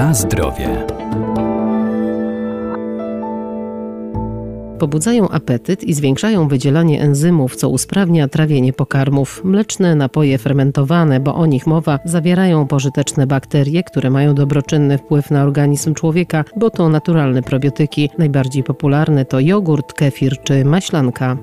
[0.00, 0.86] Na zdrowie.
[4.78, 9.40] Pobudzają apetyt i zwiększają wydzielanie enzymów, co usprawnia trawienie pokarmów.
[9.44, 15.42] Mleczne napoje fermentowane, bo o nich mowa, zawierają pożyteczne bakterie, które mają dobroczynny wpływ na
[15.42, 18.10] organizm człowieka, bo to naturalne probiotyki.
[18.18, 21.36] Najbardziej popularne to jogurt, kefir czy maślanka.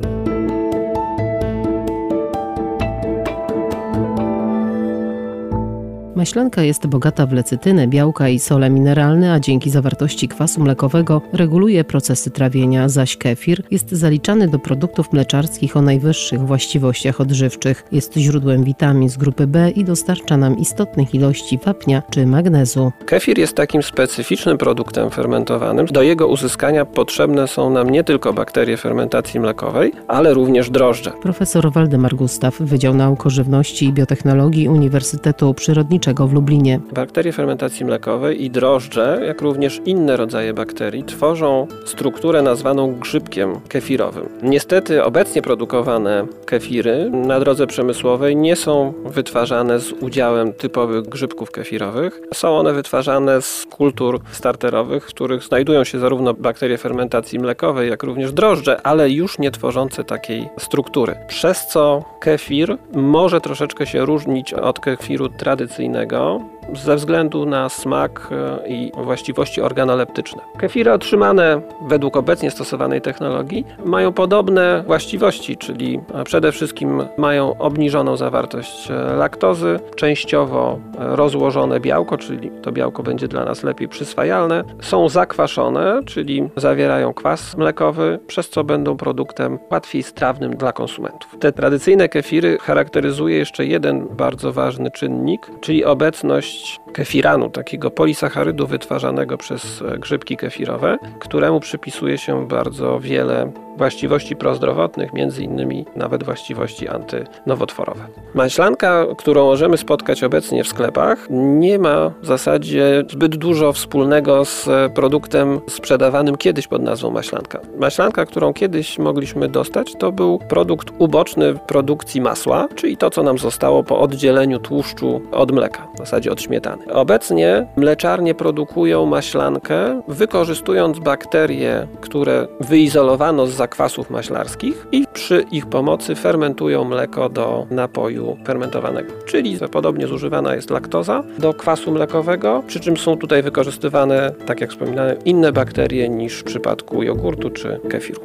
[6.28, 11.84] Maślanka jest bogata w lecytynę, białka i sole mineralne, a dzięki zawartości kwasu mlekowego reguluje
[11.84, 17.84] procesy trawienia, zaś kefir jest zaliczany do produktów mleczarskich o najwyższych właściwościach odżywczych.
[17.92, 22.92] Jest źródłem witamin z grupy B i dostarcza nam istotnych ilości wapnia czy magnezu.
[23.06, 25.86] Kefir jest takim specyficznym produktem fermentowanym.
[25.86, 31.12] Do jego uzyskania potrzebne są nam nie tylko bakterie fermentacji mlekowej, ale również drożdże.
[31.22, 36.80] Profesor Waldemar Gustaw, Wydział Nauk o Żywności i Biotechnologii Uniwersytetu Przyrodniczego w Lublinie.
[36.94, 44.30] Bakterie fermentacji mlekowej i drożdże, jak również inne rodzaje bakterii, tworzą strukturę nazwaną grzybkiem kefirowym.
[44.44, 52.22] Niestety obecnie produkowane kefiry na drodze przemysłowej nie są wytwarzane z udziałem typowych grzybków kefirowych.
[52.34, 58.04] Są one wytwarzane z kultur starterowych, w których znajdują się zarówno bakterie fermentacji mlekowej, jak
[58.04, 61.16] również drożdże, ale już nie tworzące takiej struktury.
[61.28, 66.42] Przez co kefir może troszeczkę się różnić od kefiru tradycyjnego innego
[66.74, 70.42] ze względu na smak e, i właściwości organoleptyczne.
[70.58, 78.92] Kefiry otrzymane według obecnie stosowanej technologii mają podobne właściwości, czyli przede wszystkim mają obniżoną zawartość
[78.92, 86.02] e, laktozy, częściowo rozłożone białko, czyli to białko będzie dla nas lepiej przyswajalne, są zakwaszone,
[86.06, 91.36] czyli zawierają kwas mlekowy, przez co będą produktem łatwiej strawnym dla konsumentów.
[91.40, 96.57] Te tradycyjne kefiry charakteryzuje jeszcze jeden bardzo ważny czynnik, czyli obecność
[96.94, 105.14] kefiranu, takiego polisacharydu wytwarzanego przez e, grzybki kefirowe, któremu przypisuje się bardzo wiele właściwości prozdrowotnych,
[105.14, 108.04] między innymi nawet właściwości antynowotworowe.
[108.34, 114.70] Maślanka, którą możemy spotkać obecnie w sklepach, nie ma w zasadzie zbyt dużo wspólnego z
[114.94, 117.60] produktem sprzedawanym kiedyś pod nazwą maślanka.
[117.78, 123.38] Maślanka, którą kiedyś mogliśmy dostać, to był produkt uboczny produkcji masła, czyli to, co nam
[123.38, 126.94] zostało po oddzieleniu tłuszczu od mleka, w zasadzie od śmietany.
[126.94, 136.16] Obecnie mleczarnie produkują maślankę, wykorzystując bakterie, które wyizolowano z zakwasów maślarskich i przy ich pomocy
[136.16, 139.14] fermentują mleko do napoju fermentowanego.
[139.26, 144.70] Czyli podobnie zużywana jest laktoza do kwasu mlekowego, przy czym są tutaj wykorzystywane, tak jak
[144.70, 148.22] wspominałem, inne bakterie niż w przypadku jogurtu czy kefiru.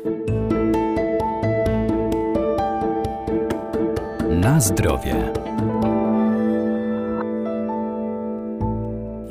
[4.31, 5.33] Na zdrowie.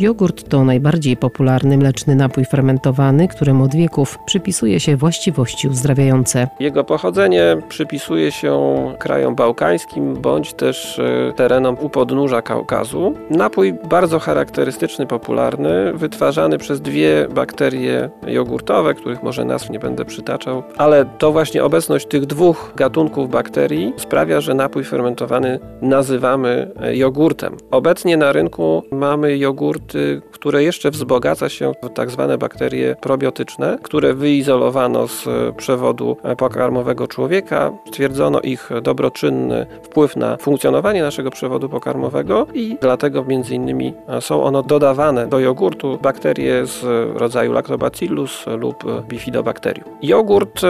[0.02, 6.48] Jogurt to najbardziej popularny mleczny napój fermentowany, którym od wieków przypisuje się właściwości uzdrawiające.
[6.60, 8.60] Jego pochodzenie przypisuje się
[9.00, 13.14] krajom bałkańskim bądź też e, terenom u podnóża Kaukazu.
[13.30, 20.64] Napój bardzo charakterystyczny, popularny, wytwarzany przez dwie bakterie jogurtowe, których może nazw nie będę przytaczał,
[20.78, 27.58] ale to właśnie obecność tych dwóch gatunków bakterii sprawia, że napój fermentowany nazywamy e, jogurtem.
[27.72, 29.91] Obecnie na rynku mamy jogurt
[30.32, 35.26] które jeszcze wzbogaca się w tak zwane bakterie probiotyczne, które wyizolowano z
[35.58, 37.72] przewodu pokarmowego człowieka.
[37.88, 44.64] Stwierdzono ich dobroczynny wpływ na funkcjonowanie naszego przewodu pokarmowego i dlatego między innymi są one
[44.64, 46.84] dodawane do jogurtu bakterie z
[47.18, 49.86] rodzaju Lactobacillus lub Bifidobacterium.
[50.02, 50.62] Jogurt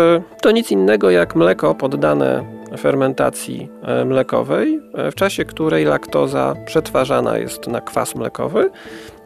[0.42, 7.38] to nic innego jak mleko poddane fermentacji e, mlekowej, e, w czasie której laktoza przetwarzana
[7.38, 8.70] jest na kwas mlekowy.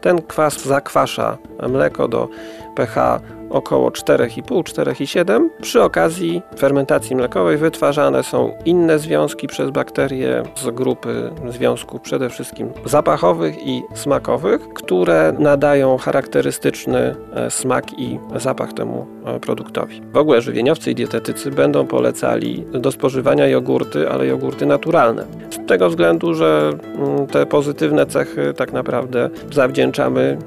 [0.00, 2.28] Ten kwas zakwasza mleko do
[2.74, 3.20] pH
[3.50, 5.48] około 4,5-4,7.
[5.62, 12.70] Przy okazji fermentacji mlekowej wytwarzane są inne związki przez bakterie z grupy związków przede wszystkim
[12.84, 20.02] zapachowych i smakowych, które nadają charakterystyczny e, smak i zapach temu e, produktowi.
[20.12, 25.24] W ogóle żywieniowcy i dietetycy będą polecali do spożywania jogurty, ale jogurty naturalne.
[25.50, 29.85] Z tego względu, że mm, te pozytywne cechy tak naprawdę zawdzięczamy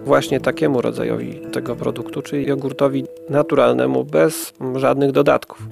[0.06, 5.68] właśnie takiemu rodzajowi tego produktu, czyli jogurtowi naturalnemu, bez żadnych dodatków.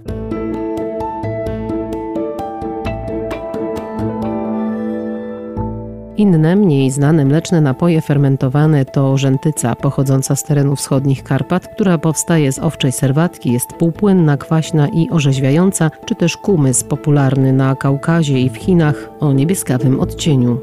[6.18, 12.52] Inne, mniej znane mleczne napoje fermentowane to rzętyca pochodząca z terenów wschodnich Karpat, która powstaje
[12.52, 18.50] z owczej serwatki, jest półpłynna, kwaśna i orzeźwiająca, czy też kumys popularny na Kaukazie i
[18.50, 20.60] w Chinach o niebieskawym odcieniu.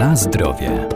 [0.00, 0.88] Na zdrowie.